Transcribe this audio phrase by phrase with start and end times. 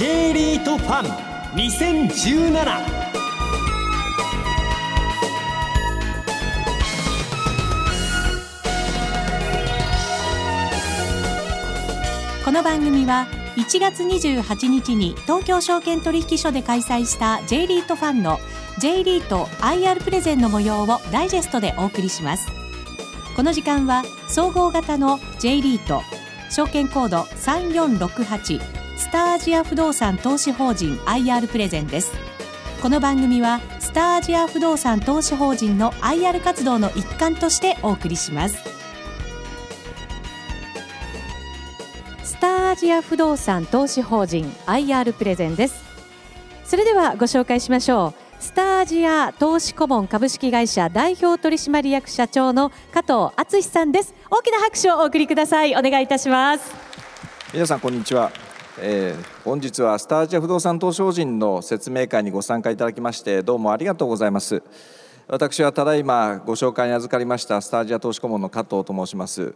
[0.00, 1.10] J リートファン
[1.58, 2.64] 2017
[12.42, 13.26] この番組は
[13.56, 18.38] 1月28日に東京証券取引所で開催した J リートファンの
[18.78, 22.50] J リート IR プレゼンの模様をダイジェストでお送りします。
[23.36, 26.00] この時間は総合型の J リート
[26.48, 32.12] 証券コード3468スターアジア不動産投資法人 IR プレゼンです。
[32.82, 38.58] この番組はスターアジア不動産投資法人の IR 活動の一環としてお送りします。
[42.22, 45.82] スターアジア不動産投資法人 IR プレゼンです。
[46.64, 48.42] それではご紹介しましょう。
[48.42, 54.14] スターアジア投資顧問株式会社代表取締役社長の加藤敦さんです。
[54.30, 55.74] 大きな拍手をお送りください。
[55.74, 56.70] お願いいたします。
[57.54, 58.30] 皆さんこんにちは、
[58.82, 64.62] えー、本日はスタージア不動産投資法人の説明会にご参加いただきましてどうもありがとうございます。
[65.28, 69.54] 私はただいまご紹介に預かりましたスタージア投資顧問の加藤と申します。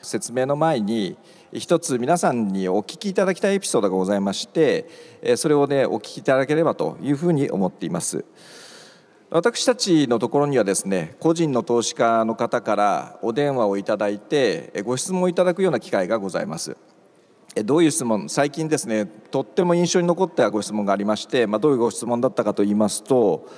[0.00, 1.16] 説明の前に
[1.52, 4.86] 一つ皆さんにお聞きいただきたいエピソードがございまして
[5.36, 8.24] それをねお聞きいただければというふうに思っています。
[9.28, 16.76] 私たちのところにはですね個人の投資家の方からお電話をいただいてご質問をいただくような機会がございます。
[17.64, 18.28] どういう質問？
[18.28, 23.48] 最近ですねとっても印象に残ったご質問がありまして、まあ、どういうご質問だったかと言いますと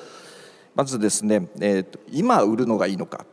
[0.74, 3.26] まずですね、えー、今売るのがいいのか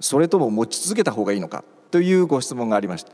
[0.00, 3.12] それとも持ち続けた方がいいのかというご質問がありました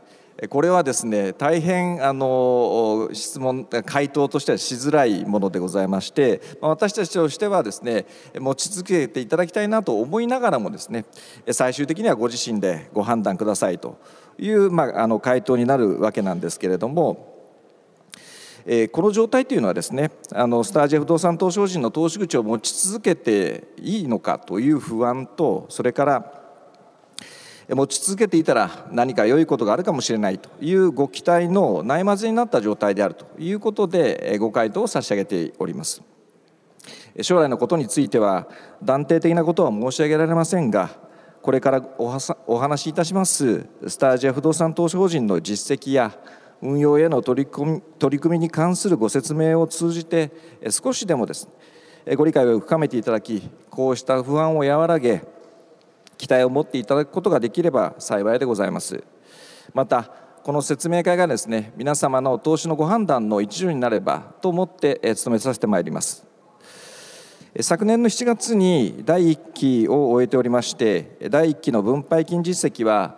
[0.49, 8.05] これはですね大変あの質問回答としてはしづらいものでございまして私たちとしてはですね
[8.39, 11.05] 持ち続けていただきたいなと思いながらもですね
[11.51, 13.99] 最終的にはご自身でご判断くださいと。
[14.37, 17.31] いう、まあ、あの回答になるわけなんですけれども。
[18.65, 26.41] えこの状態というのはですねあのスタージェ不動産投資法人の投資口を持ち続けていいのかという不安とそれから
[27.69, 36.01] 持ち続けていたら何か良いことがあるかもしれないというご期待のないまぜになった状態であるということでご回答を差し上げております
[37.21, 38.47] 将来のことについては
[38.83, 40.89] 断定的なことは申し上げられませんが
[41.41, 43.65] これからお話しいたします。
[43.87, 46.15] スタージア不動産投資法人の実績や
[46.61, 50.31] 運用への取り組み取り組みに関するご説明を通じて
[50.69, 51.49] 少しでもです
[52.05, 55.23] ねご理解を深めていただきこうした不安を和らげ
[56.17, 59.03] 期待を持っていただくことができれば幸いでございます。
[59.73, 60.11] また
[60.43, 66.30] この説明会がですね皆様の投資のご判断の一助になればと思って務めさせてまいります。
[67.59, 73.17] 昨年の7月に第1期を終えておりまして第1期の分配金実績は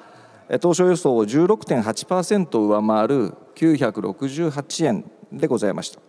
[0.60, 6.02] 当初予想を16.8%上回る968円でございました。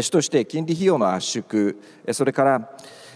[0.00, 1.74] 主として金利費用の圧縮
[2.12, 2.70] それから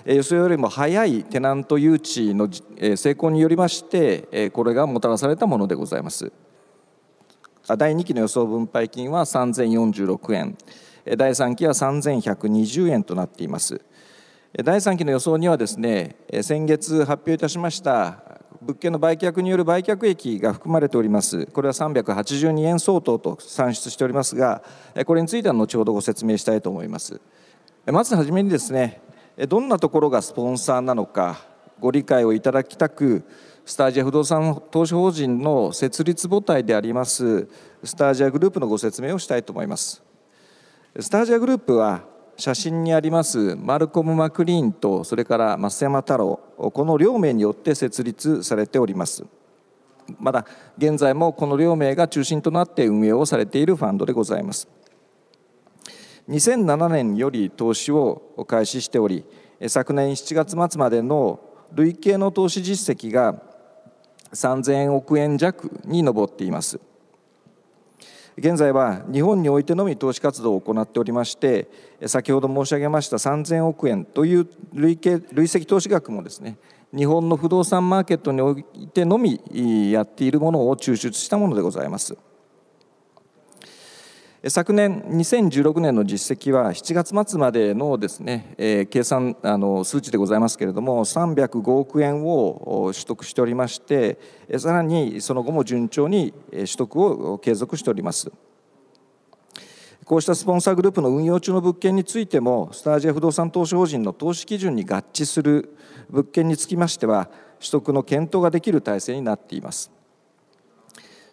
[0.05, 2.51] 予想よりも早いテナント誘致の
[2.97, 6.31] 成功によりましてこれがもたらされたものでございます。
[7.79, 10.59] 第2期の予想分配金は3046円。
[11.17, 13.81] 第3期は3120円となっています。
[14.65, 21.45] 第3期の予想にはですね先月発表いたしました物件の売却による売却益が含まれております。
[21.47, 24.63] これは382円相当と算出しておりますが
[25.05, 27.21] これについては後ほどご説明したいと思います。
[27.85, 29.03] まずはじめにですね
[29.47, 31.39] どんなところがスポンサーなのか
[31.79, 33.25] ご理解をいただきたく
[33.67, 37.47] スタージア不動産投資法人の設立母体であります
[37.85, 40.03] スタージアグループのご説明をしたいと思います。
[40.99, 49.25] スタージアグループは写真にありますマルコム・マクリーンとそれから増山太郎この両名によって設立されております。
[50.21, 50.47] まだ
[50.79, 54.69] 現在もこの両名が中心となって運営をされているファンドでございます。
[56.29, 59.25] 2007年より投資を開始しており
[59.69, 61.41] 昨年7月末までの
[61.73, 63.43] 累計の投資実績が
[64.33, 66.81] 3000億円弱に上っています。
[68.39, 71.69] 現在は日本においてのみ投資活動を行っておりまして
[72.07, 76.59] 先ほど申し上げました3000億円という累計累積投資額もですね
[76.95, 79.41] 日本の不動産マーケットにおいてのみ
[79.91, 82.17] やっているものを抽出したものでございます。
[84.49, 94.19] 昨年2016年の実績は7月末までのですね、えー、計算あの数値でございますけれども305億円を取得しておりまして
[94.59, 98.31] さらにその後も順調に取得を継続しております。
[100.05, 105.77] こうしたスポンサーグループの運用中の物件についてもスタージア不動産投資法人の投資基準に合致する
[106.09, 107.29] 物件につきましては
[107.59, 109.91] 取得の検討ができる体制になっています。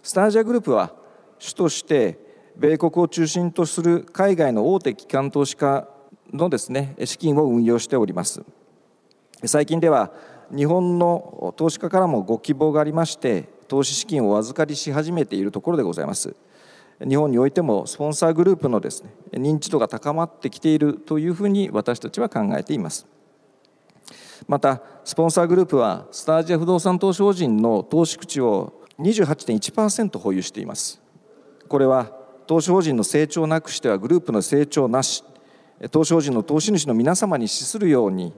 [0.02, 0.96] スタージアグループは
[1.38, 2.23] 主として
[2.56, 5.88] 米国を中心とする海外の大手機関投資家
[6.32, 8.44] のですね資金を運用しております。
[9.46, 10.12] 最近では
[10.56, 16.36] 日本の投資家からもご希望がありまして投資資金をお預かりし始めているところでございます。
[17.08, 23.08] 日本においてもスポンサーグループのですね認知度が高まってきているというふうに私たちは考えています。
[24.48, 31.02] またスポンサーグループはスタージア不動産投資法人の投資口を28.1%保有しています。
[31.68, 35.24] これは投資法人の成長なくしてはグループの成長なし。
[35.92, 38.34] 投資法人の投資主の皆様に資するように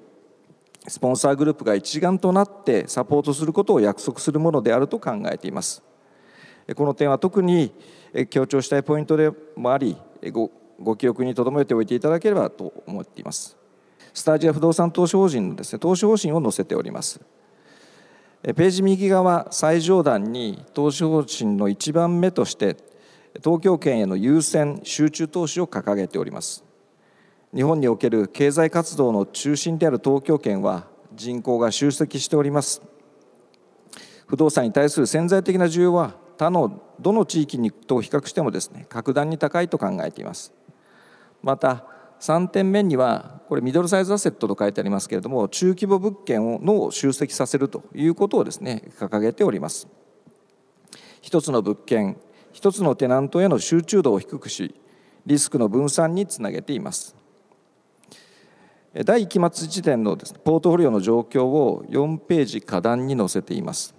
[0.88, 5.84] スポンサーグループが一丸となってサポートすることを約束するものであると考えています。
[6.75, 7.72] この点は特に
[8.30, 9.98] 強調したいポイントでもあり
[10.31, 10.50] ご
[10.80, 13.56] ご記憶に留めておいていただければと思っています。
[14.13, 17.19] スタジア不動産投資法人のです、ね、投資方針を載せております。
[18.44, 22.78] ページ右側最上段に投資方針の1番目として
[23.44, 26.64] 東京圏への優先集中投資を掲げております。
[27.54, 32.82] 日本における経済活動の中心である東京圏は人口が集積しております。
[34.28, 40.54] 不動産に対する潜在的な需要は他のどの地域にと比較してもですね格段に高いと考えています。
[41.42, 41.86] また
[42.20, 49.88] 3点目にはこれミドルサイズアセットと書いてありますけれども中規模物件をの集積させるということをですね掲げております。
[51.22, 52.18] 一つの物件
[52.56, 54.74] 一つのテナントへの集中度を低くし
[55.25, 57.13] リスクの分散につなげています。
[59.04, 63.94] 第1期末時点のポートフォリオの状況を4ページ下段に載せています。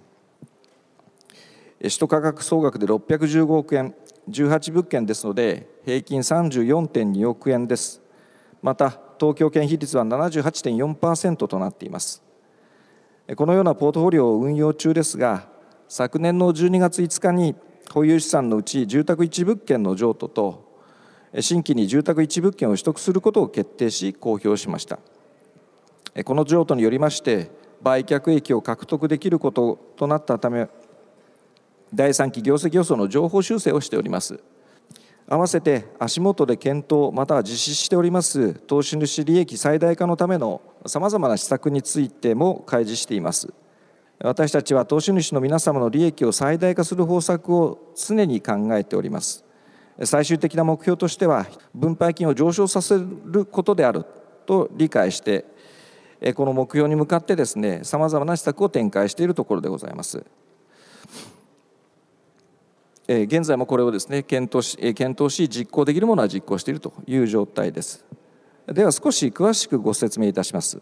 [1.79, 3.93] 首都価格総額で615億円
[4.27, 8.01] 18物件ですので平均34.2億円です。
[8.63, 8.89] また
[9.19, 12.23] 東京圏比率は78.4%となっています。
[13.35, 15.47] このようなポートフォリオを運用中ですが
[15.87, 17.55] 昨年の12月5日に
[17.91, 20.67] 保有資産のうち住宅1物件の譲渡と
[21.39, 24.99] 新規に住宅1物件を取得することを決定し公表しました。
[26.25, 27.51] この譲渡によりまして
[27.81, 30.67] 売却益を獲得できることとなったため
[31.93, 34.39] 第3期業績予想の情報修正をしております。
[35.29, 43.53] 合わせて足元で検討または実施しております投資主利益最大化のためのさまざまな施策についても開示しています。
[44.19, 49.45] 私たちは投資主の皆様の利益を最大化する方策を常に考えております。
[50.03, 54.05] 最終的な目標としては分配金を上昇させることである
[54.45, 55.45] と理解して
[56.35, 60.23] この目標に向かってですねさまざまな施策を展開しているところでございます。
[63.07, 68.03] 現在もこれをですね検討し検討し実行できるものは実行しているという状態です。
[68.67, 70.81] では少し詳しくご説明いたします。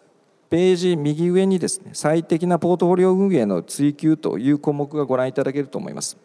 [0.50, 6.18] ページ右上にですね最適なポートフォリオ運営の追求という項目がご覧いただけると思います。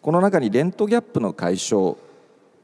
[0.00, 1.96] この中にレントギャップの解消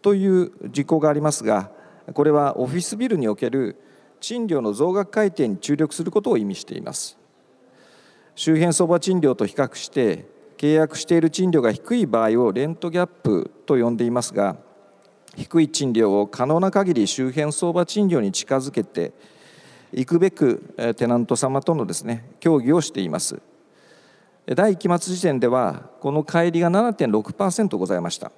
[0.03, 1.71] という事項がありますが
[2.13, 3.77] これはオフィスビルにおける
[4.21, 7.19] 賃料の増額改定に注力することを意味しています。
[8.35, 10.27] 周辺相場賃料と比較して
[10.57, 14.57] 契約している賃料が低い場合をレントギャップと呼んでいますが
[15.37, 19.13] 低い賃料を可能な限り周辺相場賃料に近づけて
[19.93, 23.41] いくべくテナント様とのですね協議をしています。
[24.47, 28.33] 第1期末時点ではこの乖離が7.6%ございました。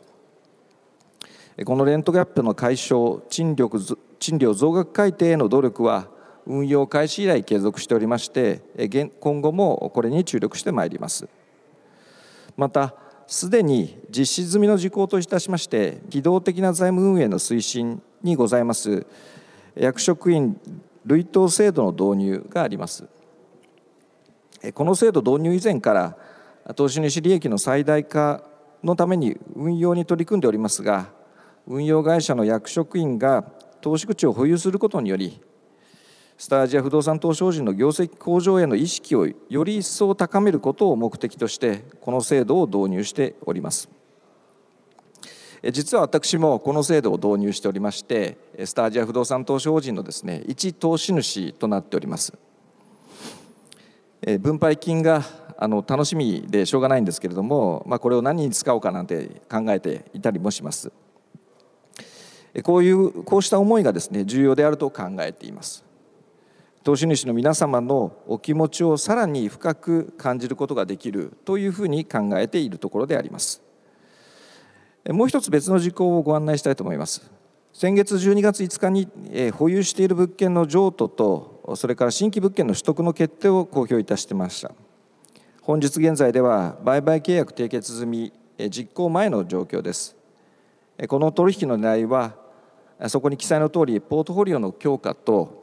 [1.64, 3.70] このレントギャップの解消賃料
[4.18, 6.08] 賃料増額改定への努力は
[6.46, 8.62] 運用開始以来継続しておりまして
[9.20, 11.28] 今後もこれに注力してまいります。
[12.56, 12.94] また
[13.32, 19.06] すでに実施済みの事項といたしまして機動的な財務運営の推進にございます
[19.74, 20.60] 役職員
[21.06, 23.08] 類当制度の導入があります。
[24.74, 26.16] この制度導入以前から
[26.74, 28.44] 投資主利益の最大化
[28.84, 31.08] のために運用に取り組んでおりますが
[31.66, 33.44] 運用会社の役職員が
[33.80, 35.40] 投資口を保有することにより
[36.42, 43.88] スタージア不動産投資法人の業績向上への意識をより一層高めることを目的としてこの制度を導入しております。
[45.70, 52.32] 実は私もこの制度を導入しておりましてスタージア不動産投資法人のですね一投資主となっております。
[54.40, 55.22] 分配金が
[55.56, 60.90] あの楽しみでしょうがないんですけれども、まあ、これを何に使おうかなんて考えていたりもします。
[62.64, 65.91] こういうこうした思いがですね重要であると考えています。
[66.84, 73.62] 投資主の皆様のお気持ちをさらに深く感じることができるというふうに考えているところであります。
[75.08, 77.30] もう一つ別の事項をご案内したいと思います。
[77.72, 84.72] 先月12月5日に保有している物件の譲渡とそれから新規物件の取得の決定を公表いたしてました。
[85.62, 88.32] 本日現在では売買契約締結済み
[88.70, 90.16] 実行前の状況です。
[91.08, 92.34] この取引の狙いは
[93.06, 95.61] そこに記載の通りポートフォリオの強化と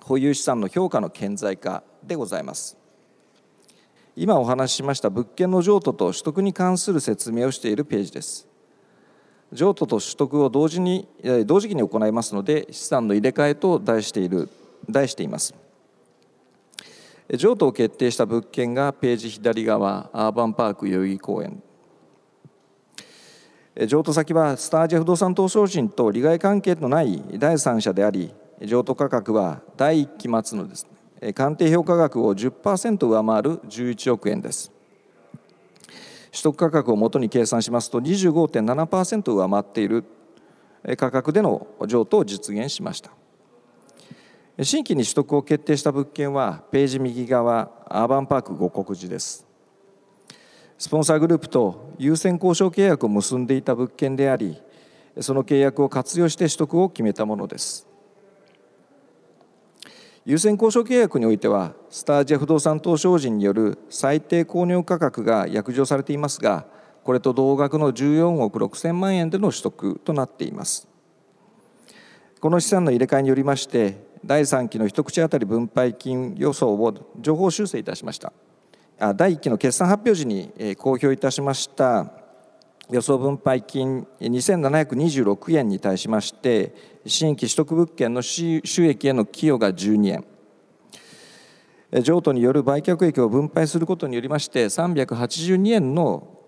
[0.00, 2.76] 保有資産の評価の顕在化でございます。
[4.16, 8.46] 今お話ししました物件の譲渡と取得に関する説明をしているページです。
[9.52, 11.08] 譲渡と取得を同時に
[11.46, 14.48] 同時期に行いますので資産の入れ替えと題している
[14.88, 15.54] 題しています。
[17.34, 21.62] 譲渡を決定した物件がページ左側アーバンパーク代々木公園。
[23.88, 28.32] 譲渡先はスタージア不動産投資法人と利害関係のない第三者であり
[28.62, 30.86] 譲渡価格は第1期末のです、
[31.20, 34.72] ね、鑑定評価額を10%上回る11億円です。
[36.30, 40.04] 取得価格をもとに計算しますと25.7%上回っている
[40.96, 43.10] 価格での譲渡を実現しました。
[44.62, 49.46] 新規に取得を決定した物件はページ右側アーバンパーク五国寺です。
[50.78, 54.60] スポンサーグループと優先交渉契約を結んでいた物件であり
[55.20, 57.86] その契約を活用して取得を決めたものです。
[60.26, 66.66] 優先交渉契約においてはスタージア不動産投資法人による最低購入価格が約定されていますが
[67.02, 70.88] これと同額の14億6000万円での取得となっています。
[72.40, 78.32] この資産の入れ替えによりまして第3期の一口当たり分配金予想を情報修正いたしました。
[79.16, 82.23] 第1期の決算発表時に公表いたしました
[82.94, 86.72] 予想分配金2726円に対しまして
[87.04, 90.24] 新規取得物件の収益への寄与が12円。
[92.04, 96.38] 譲渡による売却益を分配することによりまして382円の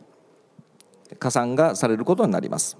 [1.19, 2.79] 加算がされることになります。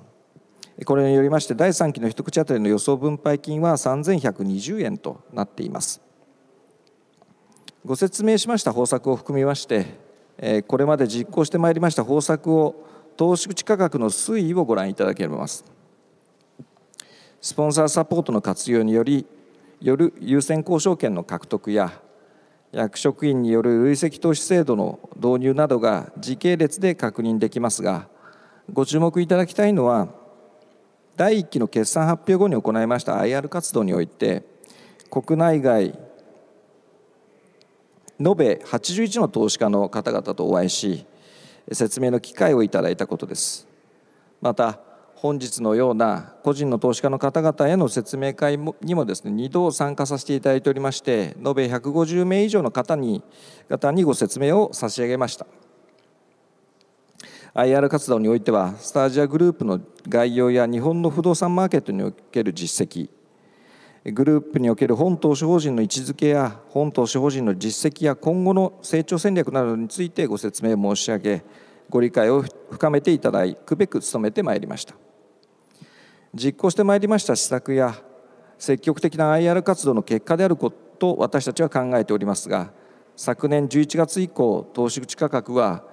[0.85, 6.01] これによりまして第3期の一口当たりの予想分配金は3120円となっています。
[7.85, 15.65] ご説明しました方策を含みましてこれまで実行してまいりました方策を投資口価格の推移をご覧いただけます。
[17.41, 19.27] スポンサーサポートの活用により
[19.81, 21.93] よる優先交渉権の獲得や
[22.73, 28.09] 役職員による累積投資制度の導入などが時系列で確認できますが
[28.73, 30.09] ご注目いただきたいのは
[31.17, 34.43] 第1期の決算発表後に行いました IR 活動において
[35.11, 35.97] 国内外延
[38.19, 41.07] べ81の投資家の方々とお会いし
[41.73, 43.67] 説明の機会をいただいたことです。
[44.41, 44.81] また
[45.17, 53.23] 本日のような個人の投資家の方々への説明会にもですね2度参加させていただいておりまして延べ150名以上の方に
[53.69, 55.47] 方にご説明を差し上げました。
[57.55, 63.09] IR 活動においてはスタジアグループの概要や日本の不動産マーケットにおける実績
[64.13, 71.43] グループにおける本投資法人の位置づけや本投資法人の実績や今後の成長戦略などについてご説明申し上げ
[71.91, 74.95] ご理解を深めていただくべく努めてまいりました。
[76.35, 77.97] 実行してまいりました施策や
[78.59, 82.73] 積極的な IR 活動の結果であることを私たちは考えておりますが
[83.17, 85.85] 昨年11月以降投資口価格は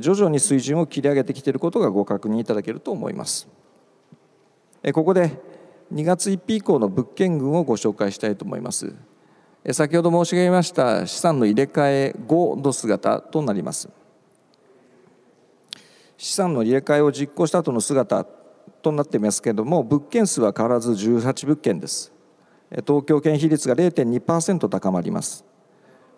[0.00, 3.48] 徐々に水準を切り上げてきていることがご確認いただけると思います。
[4.92, 5.40] ここで
[5.94, 8.92] 2月1日以降の物件群をご紹介したいと思います。
[9.72, 13.88] 先ほど申し上げました資産の入れ替え後の姿となります。
[16.16, 18.26] 資産の入れ替えを実行した後の姿
[18.82, 22.12] となっていますけれども物件数は変わらず18物件です。
[22.70, 25.44] 東京圏比率が0.2%高まります。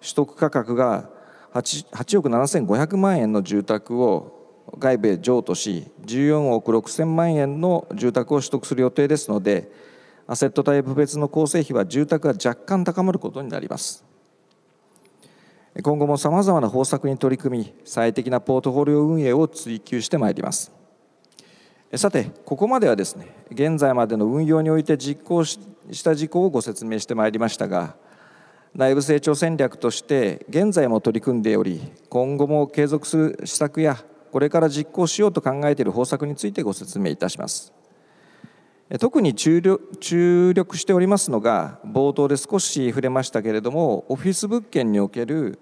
[0.00, 1.10] 取得価格が
[1.52, 4.35] 8, 8億7500万円の住宅を
[4.78, 9.70] 外部へ譲渡し14億6000万円の住宅を取得する予定ですので
[10.26, 14.04] アセットタイプ別の構成比は住宅が若干高まることになります。
[15.82, 20.72] 今後もさまざまな方策に取り組み最適なポートフォリオ運営を追求してまいります。
[21.94, 25.60] さてここまではですね現在までの運用において実行し
[26.02, 27.94] た事項をご説明してまいりましたが
[28.74, 33.96] 内部成長戦略として現在も取り組んでおり今後も継続する施策や
[34.32, 37.72] これから実行しようと考えている方策についてご説明いたします。
[39.00, 45.58] 特に注力しておりますのが冒頭で少し触れましたけれどもオフィス物件における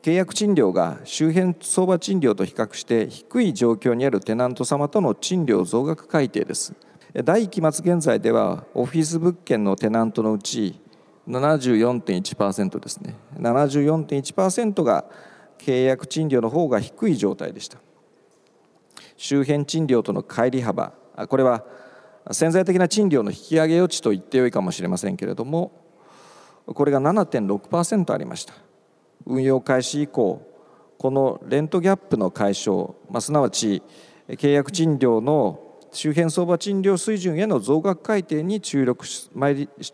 [0.00, 6.74] 契約賃料が周辺相場賃料と比較して低い状況にあるテナント様との賃料増額改定です。
[7.24, 10.80] 第1期末現在ではオフィス物件のテナントのうち
[11.28, 13.14] 74.1%ですね。
[13.38, 15.04] 74.1%が
[15.58, 17.78] 契約賃料の方が低い状態でした。
[19.16, 20.92] 周辺賃料との乖離幅
[21.28, 21.64] これは
[22.32, 25.72] 潜在的な賃料の引き上げ余地と言ってよいかもしれませんけれども
[26.66, 28.54] これが7.6%ありました
[29.26, 30.42] 運用開始以降
[30.98, 33.82] このレントギャップの解消、まあ、すなわち
[34.28, 35.60] 契約賃料の
[35.92, 39.30] 周辺相場賃料水準への増額改定に注力し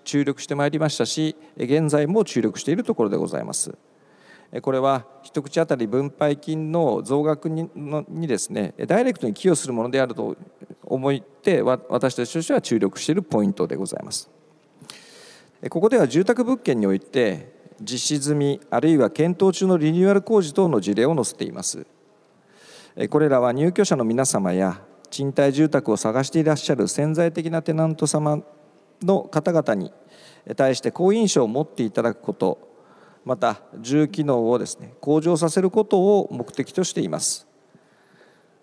[0.05, 3.77] 注力してまいりましたし現在も注力しているところでございます。
[4.63, 7.71] これは一口当たり分配金の増額に
[8.09, 10.37] にですねダイレクトに寄与するものであると
[10.83, 14.29] 思って私たちとしては注力しているポイントでございます。
[15.69, 21.87] ここでは住宅物件において実施済みあるいは検討中のリニューアル工事等の事例を載せています。
[23.09, 28.43] これらは入居者の皆様や賃貸住宅を探していらっしゃる潜在的なテナント様
[29.03, 29.93] の方々に
[30.57, 32.70] 対して好印象を持っていただくこと
[33.25, 37.47] また重機能をですね向上させることを目的としています。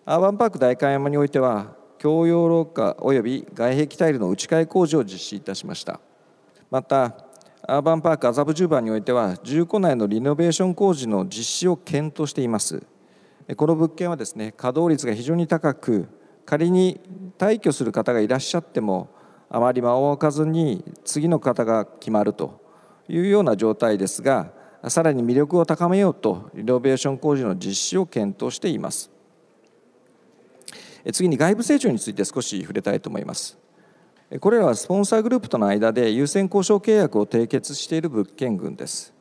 [0.06, 6.00] アーバンパーク代官山においては共用廊下及び外壁タイルの打ち替え工事を実施いたしました。
[6.70, 7.16] また
[7.68, 12.84] アーバンパーク麻布十番においては住戸内のリノベーション工事の実施を検討しています。
[13.56, 16.08] この物件はですね稼働率が非常に高く
[16.46, 17.02] 仮に
[17.38, 19.10] 退去する方がいらっしゃっても
[19.50, 22.67] あまり間を置かずに次の方が決まると。
[23.10, 24.52] いうような状態ですが
[24.90, 29.12] さらに魅力を高めようとリノベーション工事の実施を検討しています。
[31.14, 33.58] 次に外部成長について少し触れたいと思います。
[34.42, 39.14] これらはスポンサーグループとの間で優先交渉契約を締結している物件群です。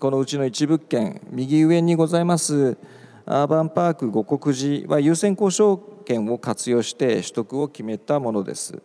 [0.00, 2.76] このうちの一物件右上にございます
[3.24, 8.80] アーバンパーク五国寺は優先交渉権を活用して取得を決めたものです。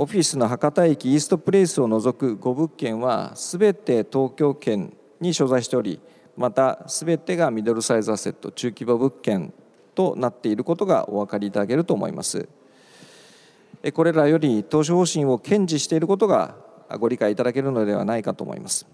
[0.00, 3.58] オフィスの博多駅イーストプレイスを除く5物件はす。
[3.58, 6.00] べて東京圏に所在しており
[6.36, 9.52] またすべてがミドルサイズアセット中規模物件
[9.96, 12.48] となっていることがお分かりいただけると思います。
[13.92, 16.54] これらより投資方針を堅持していることが
[17.00, 18.86] ご理解いただけるのではないかと思います。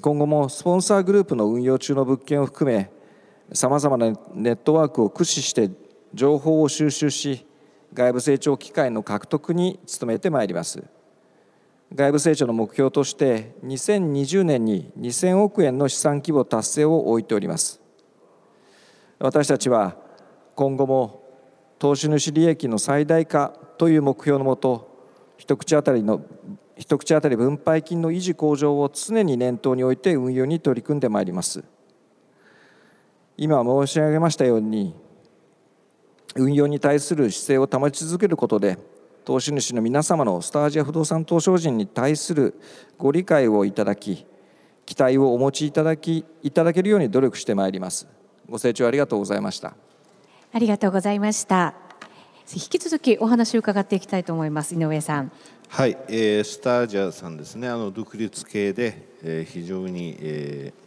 [0.00, 2.90] 今後もスポンサーグループの運用中の物件を含め
[3.52, 5.70] さまざまなネットワークを駆使して
[6.14, 7.46] 情報を収集し
[7.92, 10.84] 外部成長機会の獲得に努めてまいります。
[11.92, 17.80] 外部成長の目標として2020年に2000億円の資産規模達成を置いております。
[19.18, 19.96] 私たちは
[20.54, 21.24] 今後も
[21.78, 24.88] 投資主利益の最大化という目標のもと
[25.36, 26.22] 一口当たりの
[26.76, 31.64] 一口当たり分配金の維持向上を常に念頭に置いて運用に取り組んでまいります。
[33.36, 34.94] 今申し上げましたように
[36.36, 38.78] 運用に対する姿勢を保ち続けることで
[39.24, 42.54] 投資主の皆様のスターアジア不動産投資人に対する
[42.98, 44.26] ご理解をいただき
[44.86, 48.08] 期待をお持ちいただきいただけるように努力してまいります。
[48.48, 49.74] ご清聴ありがとうございました。
[50.52, 51.74] ありがとうございました。
[52.52, 54.74] 引き続きお話を伺っていきたいと思います。
[54.74, 55.30] 井上さん。
[55.68, 57.68] はい、えー、スタージャさんですね。
[57.68, 60.79] あの独立系で、えー、非常に、えー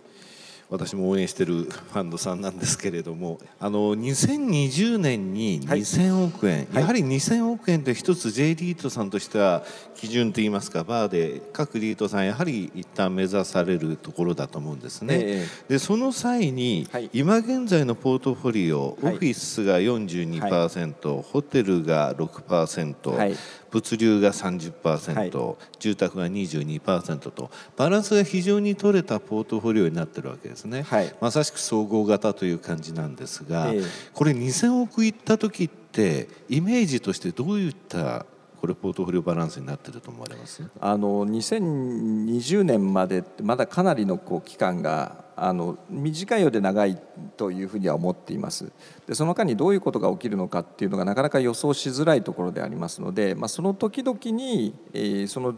[0.70, 9.64] 私も応援しているファンドさんなんですけれどもあの2020年に2000億円、はい、やはり2000億円って一つ J リートさんとしては
[9.96, 15.20] 基準といいますかバーで各リートさんやはり一旦目指されるところだと思うんですね。
[15.22, 23.36] えー、でその際に、はい、今現在のポートフォリオ、オフィスが42%、はい、ホテルが6%、はい、
[23.74, 25.32] 物流が30%、はい、
[25.80, 38.28] 住宅が22%とバランスが非常に取れたポートフォリオになってるわけですね、はい、まさしく総合型という感じなんですが、えー、これ2000億いった時ってイメージとしてどういった
[38.64, 40.64] これポートフォリオバランスになってると思われます？
[40.80, 46.98] あの2020年までまだかなりのこう期間があの短いようで長い
[47.36, 48.72] というふうには思っています
[49.06, 55.56] でその間にどういうことが起きるのかっていうのがなかなか予想しづらいところでありますので、まあ、その時々に、えー、その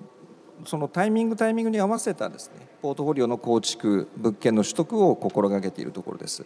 [0.66, 6.46] そのタイミングタイミングに合わせたですねポートフォリオの構築物件の取得を心がけているところです。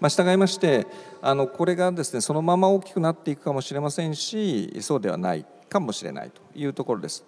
[0.00, 0.86] まあ、従いまして
[1.20, 7.24] あのこれがですねそのまま大きくなっていくかもしれませんしそうではないかもしれないというところです。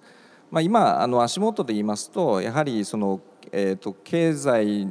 [0.50, 3.20] まあ、今あの足元で言いますとやはりその、
[3.52, 4.84] えーと、経済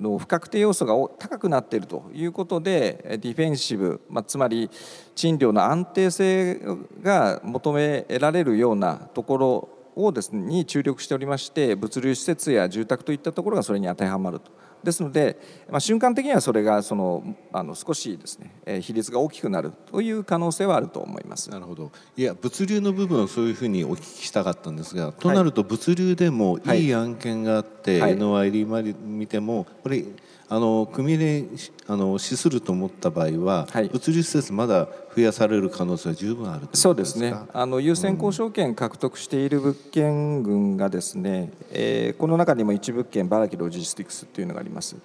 [0.00, 4.68] の不確定要素が高くなっているということでディフェンシブ、まあ、つまり
[5.14, 6.60] 賃料の安定性
[7.02, 14.50] が求められるようなところをです、ね、に注力しておりまして物流施設や住宅といったところがそれに当てはまると。
[14.82, 15.38] ですので、
[15.70, 21.50] まあ、瞬間的にはそれがそのあの少しですね、えー、比率が大きくなるという可能性はあると思います。
[21.50, 21.90] なるほど。
[22.16, 30.04] いや物流の部分はそういうふうにお聞きしたかったんですが、となると物流でもいい案件があって、はい、NOI 利回り見てもこれ
[30.48, 31.44] あの組入れ
[31.88, 37.34] あの資すると思った場合は、はい、物流施設まだ増やされる可能性は十分あるそうですね。
[37.52, 44.96] あの優先交渉権獲得している物件群がですね、うん、えー、この中にも一物件バラキロジスティクスというのがあります。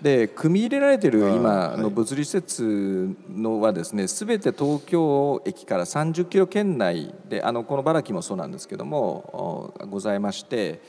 [0.00, 1.80] で組み入れられている今はい。
[1.80, 10.80] の物理施設のはですね全て東京駅から30キロ圏内であのこの茨城もそうなんですけどもおございまして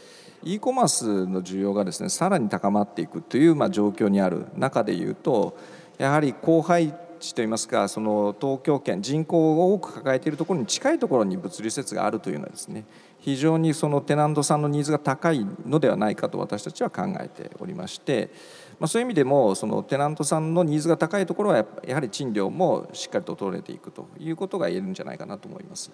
[0.46, 5.58] e コマースの需要がですねさらに高まっていくというまあ状況にある中でいうと
[5.98, 12.86] やはり荒廃地といいますかその東京圏人口を多く抱えているところに近いところに物理施設があるというのはですね
[13.20, 18.30] 非常にそのテナントさんのニーズが高いのではないかと私たちは考えておりまして、
[18.80, 25.92] まあ、そういう意味でもそのテナントさんのニーズが高いところはやはり賃料もしっかりと取れていくということが言えるんじゃないかなと思います。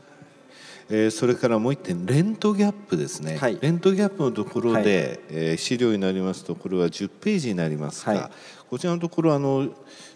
[0.93, 3.57] えーそれからもう一点レントギャップですね、はい。
[3.61, 4.85] レントギャップのところで、はい。
[5.29, 8.31] えー資料になりますとこれは10ページになりますが、はい。
[8.69, 9.69] こちらのところあの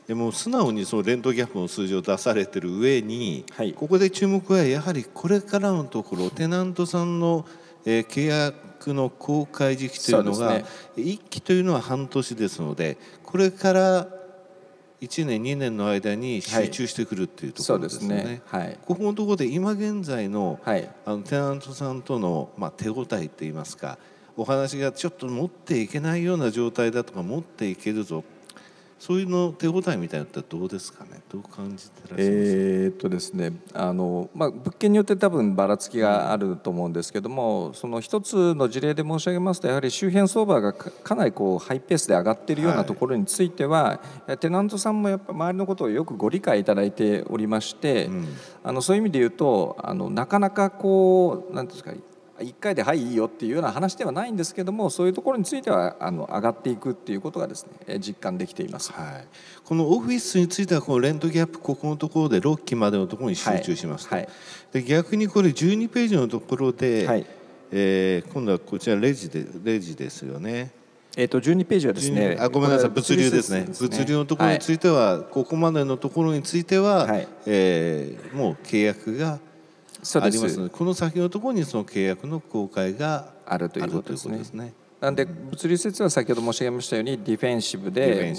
[0.08, 3.74] でも素直にそのレントギャップの数字を出されてる上に、はい。
[3.74, 7.46] ここで注目はやはりこれからのところテナントさんの、
[7.86, 14.08] えー契約の公開時期というのがそうです1期というのは半年ですのでこれから
[15.06, 18.08] 1年2年の間に集中してくるっていうところですよね。
[18.08, 18.42] そうですね。
[18.46, 18.78] はい。
[18.86, 20.90] ここのところで今現在の,、はい。
[21.06, 23.98] あのテナントさんとの、まあ、手応えっていいますか
[24.38, 28.24] お話がちょっと持っていけないような状態だとか持っていけるぞ
[28.98, 31.22] そういうの手応えみたいなのってどうですかね？
[31.32, 42.86] どう感じてらっしゃいます、えーっとですねあの、まあ、物件によって多分ばらつきがあると思うんですけどもその一つの事例で申し上げますとやはり周辺相場がかかなりこうハイペースで上がっているようはない。
[42.86, 44.00] ところについては、
[44.40, 48.28] テナントさんもやっぱ周りのことをよくご理解いただいておりまして、ん。
[48.64, 58.92] あのそういう意味で言うとあのなかなかこうなんていうんですか1回で「はいいいよ」っていうような話ではないんですけどもそういうところについてはあの上がっていくっていうことがですねえ実感できています。
[58.92, 59.28] はい、
[59.64, 64.24] このオフィスについてはこのレントギャップここのところで6期までのところに集中しますと、はい。
[64.26, 64.34] はい
[64.74, 67.26] で逆にこれ12ページのところで、はい。
[67.72, 70.72] えー今度はこちらレジでレジですよね。
[71.18, 73.66] えー、と12ページはですねあごめんなさい物流ですね。
[73.68, 77.28] 物流物流のところについては、ここまでのところについては、はい。
[77.46, 79.40] えーもう契約が
[80.22, 80.58] あります。
[80.58, 84.44] のでこの先のところにその契約の公開があるということですね。
[84.44, 84.74] すね。
[85.02, 88.34] なんで物流施設は先ほど申し上げましたようにディフェンシブで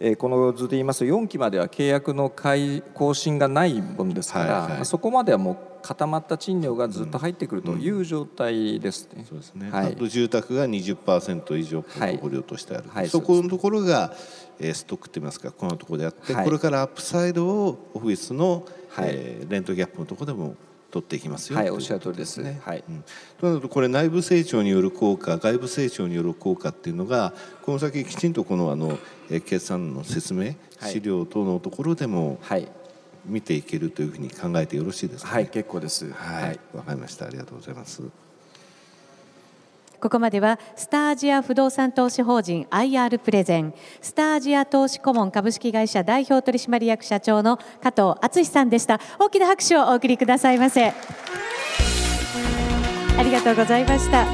[0.00, 4.70] えーこの図で言いますと4期までは契約の開更新がないものですから、はいはい。
[4.70, 9.24] まあそこまではもう固まった賃料がずっと入ってくるという状態ですね。
[9.28, 9.92] そうですね、はい。
[9.92, 13.08] あと住宅が20%以上ポートフォリオとしてある、はい。
[13.08, 14.12] そこのところが、
[14.58, 16.44] えーストックといいますかこのところであって、はい。
[16.44, 19.10] これからアップサイドをオフィスの、はい。
[19.10, 20.56] えーレントギャップのところでも
[20.90, 21.58] 取っていきますよ。
[21.58, 22.40] はいおっしゃる通りです。
[22.40, 22.60] ね。
[22.64, 22.84] はい。
[22.88, 23.04] うん。
[23.40, 28.98] となるとこれ内部成長による効果外部成長による効果っていうのがこの先きちんとこのあの
[29.30, 30.92] えー決算の説明、はい。
[30.92, 32.68] 資料等のところでもはい、
[33.26, 36.10] 見ていけるというふうに考えてよろしいですか、ね、はい、結構です。
[36.12, 37.26] はい、わ、かりました。
[37.26, 38.02] ありがとうございます。
[40.04, 43.72] ここまではスタージア不動産投資法人 IR プレゼン。
[44.02, 49.00] スタージア投資顧問株式会社代表取締役社長の加藤敦さんでした。
[49.18, 50.88] 大きな拍手をお送りくださいませ。
[50.88, 50.92] あ
[53.22, 54.26] りがとうございました。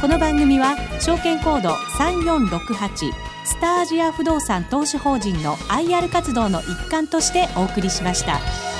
[0.00, 8.71] この番組は証券コード3468スタージア不動産投資法人の IR 活動の一環としてお送りしました。